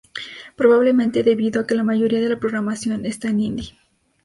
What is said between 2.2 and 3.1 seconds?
de la programación